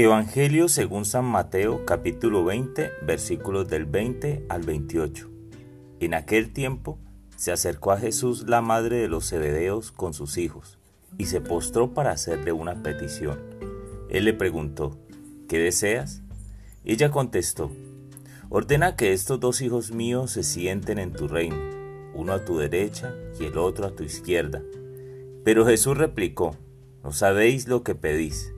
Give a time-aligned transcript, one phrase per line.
[0.00, 5.28] Evangelio según San Mateo capítulo 20 versículos del 20 al 28.
[5.98, 7.00] En aquel tiempo
[7.34, 10.78] se acercó a Jesús la madre de los Zebedeos con sus hijos
[11.16, 13.40] y se postró para hacerle una petición.
[14.08, 14.96] Él le preguntó,
[15.48, 16.22] ¿qué deseas?
[16.84, 17.72] Ella contestó,
[18.50, 21.58] ordena que estos dos hijos míos se sienten en tu reino,
[22.14, 24.62] uno a tu derecha y el otro a tu izquierda.
[25.42, 26.56] Pero Jesús replicó,
[27.02, 28.52] no sabéis lo que pedís.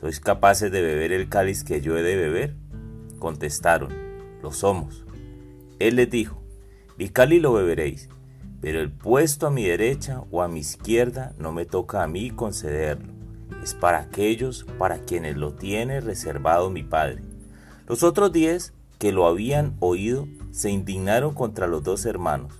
[0.00, 2.54] ¿Sois capaces de beber el cáliz que yo he de beber?
[3.18, 3.92] Contestaron,
[4.42, 5.06] lo somos.
[5.78, 6.42] Él les dijo,
[6.98, 8.10] mi cáliz lo beberéis,
[8.60, 12.30] pero el puesto a mi derecha o a mi izquierda no me toca a mí
[12.30, 13.12] concederlo.
[13.62, 17.22] Es para aquellos para quienes lo tiene reservado mi Padre.
[17.86, 22.52] Los otros diez que lo habían oído se indignaron contra los dos hermanos.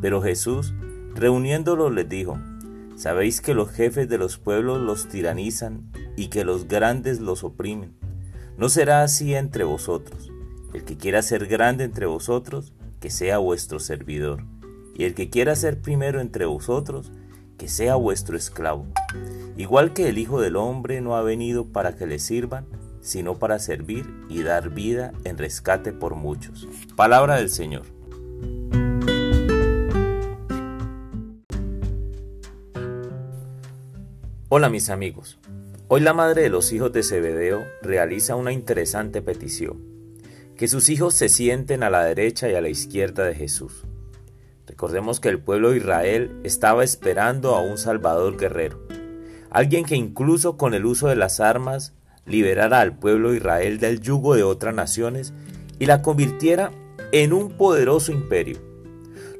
[0.00, 0.74] Pero Jesús,
[1.14, 2.38] reuniéndolos, les dijo,
[2.96, 7.94] Sabéis que los jefes de los pueblos los tiranizan y que los grandes los oprimen.
[8.56, 10.32] No será así entre vosotros.
[10.74, 14.42] El que quiera ser grande entre vosotros, que sea vuestro servidor.
[14.96, 17.12] Y el que quiera ser primero entre vosotros,
[17.56, 18.86] que sea vuestro esclavo.
[19.56, 22.66] Igual que el Hijo del Hombre no ha venido para que le sirvan,
[23.00, 26.66] sino para servir y dar vida en rescate por muchos.
[26.96, 27.86] Palabra del Señor.
[34.48, 35.38] Hola mis amigos.
[35.90, 39.82] Hoy la madre de los hijos de Zebedeo realiza una interesante petición,
[40.54, 43.86] que sus hijos se sienten a la derecha y a la izquierda de Jesús.
[44.66, 48.86] Recordemos que el pueblo de Israel estaba esperando a un Salvador guerrero,
[49.48, 51.94] alguien que incluso con el uso de las armas
[52.26, 55.32] liberara al pueblo de Israel del yugo de otras naciones
[55.78, 56.70] y la convirtiera
[57.12, 58.58] en un poderoso imperio.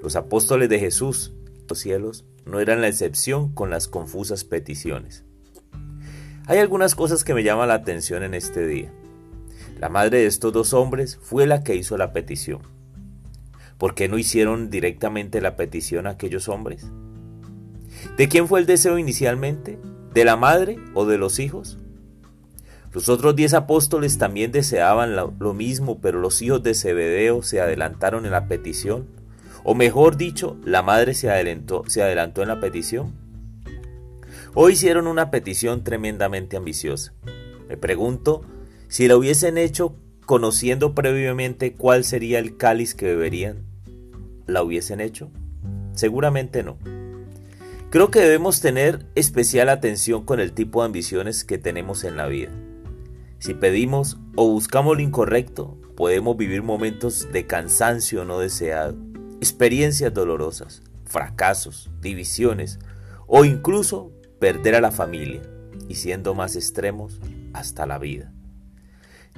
[0.02, 1.34] Los apóstoles de Jesús,
[1.68, 5.27] los cielos, no eran la excepción con las confusas peticiones.
[6.48, 8.90] Hay algunas cosas que me llaman la atención en este día.
[9.78, 12.62] La madre de estos dos hombres fue la que hizo la petición.
[13.76, 16.86] ¿Por qué no hicieron directamente la petición a aquellos hombres?
[18.16, 19.78] ¿De quién fue el deseo inicialmente?
[20.14, 21.76] ¿De la madre o de los hijos?
[22.94, 28.24] Los otros diez apóstoles también deseaban lo, mismo, pero los hijos de Zebedeo se adelantaron
[28.24, 29.06] en la petición.
[29.64, 33.27] O mejor dicho, la madre se adelantó, se adelantó en la petición.
[34.60, 37.14] Hoy hicieron una petición tremendamente ambiciosa.
[37.68, 38.40] Me pregunto
[38.88, 39.94] si la hubiesen hecho
[40.26, 43.62] conociendo previamente cuál sería el cáliz que beberían.
[44.46, 45.30] ¿La hubiesen hecho?
[45.92, 46.76] Seguramente no.
[47.90, 52.26] Creo que debemos tener especial atención con el tipo de ambiciones que tenemos en la
[52.26, 52.50] vida.
[53.38, 58.96] Si pedimos o buscamos lo incorrecto, podemos vivir momentos de cansancio no deseado,
[59.40, 62.80] experiencias dolorosas, fracasos, divisiones
[63.28, 65.42] o incluso perder a la familia
[65.88, 67.20] y siendo más extremos,
[67.52, 68.32] hasta la vida.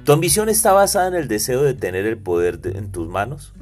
[0.03, 3.53] ¿Tu ambición está basada en el deseo de tener el poder en tus manos?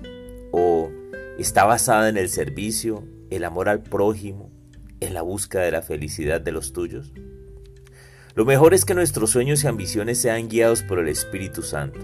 [0.51, 0.89] ¿O
[1.38, 4.49] está basada en el servicio, el amor al prójimo,
[4.99, 7.13] en la búsqueda de la felicidad de los tuyos?
[8.35, 11.99] Lo mejor es que nuestros sueños y ambiciones sean guiados por el Espíritu Santo,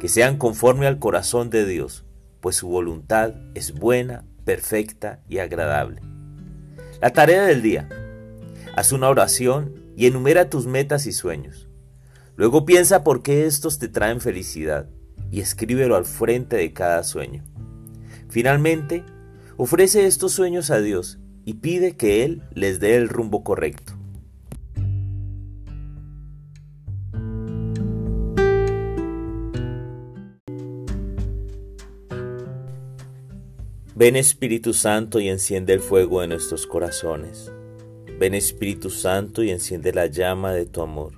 [0.00, 2.04] que sean conforme al corazón de Dios,
[2.40, 6.00] pues su voluntad es buena, perfecta y agradable.
[7.00, 7.88] La tarea del día
[8.80, 11.68] Haz una oración y enumera tus metas y sueños.
[12.34, 14.88] Luego piensa por qué estos te traen felicidad
[15.30, 17.44] y escríbelo al frente de cada sueño.
[18.30, 19.04] Finalmente,
[19.58, 23.92] ofrece estos sueños a Dios y pide que Él les dé el rumbo correcto.
[33.94, 37.52] Ven Espíritu Santo y enciende el fuego de nuestros corazones.
[38.20, 41.14] Ven Espíritu Santo y enciende la llama de tu amor.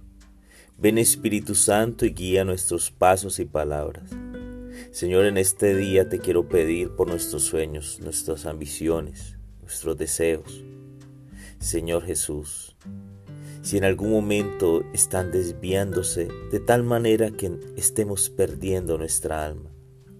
[0.79, 4.09] Ven Espíritu Santo y guía nuestros pasos y palabras.
[4.93, 10.63] Señor, en este día te quiero pedir por nuestros sueños, nuestras ambiciones, nuestros deseos.
[11.59, 12.77] Señor Jesús,
[13.63, 19.71] si en algún momento están desviándose de tal manera que estemos perdiendo nuestra alma,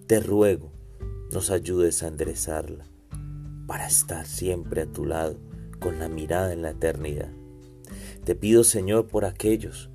[0.05, 0.73] te ruego
[1.31, 2.83] nos ayudes a enderezarla
[3.67, 5.52] para estar siempre a tu lado
[5.83, 7.27] con la mirada en la eternidad.
[8.23, 9.89] Te pido, Señor, por aquellos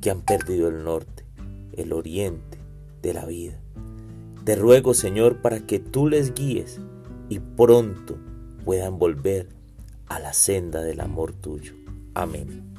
[0.00, 1.24] que han perdido el norte,
[1.74, 2.58] el oriente
[3.02, 3.60] de la vida.
[4.44, 6.80] Te ruego, Señor, para que tú les guíes
[7.28, 8.18] y pronto
[8.64, 9.48] puedan volver
[10.08, 11.74] a la senda del amor tuyo.
[12.14, 12.74] Amén.